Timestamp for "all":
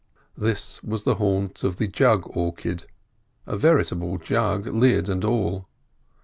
5.23-5.67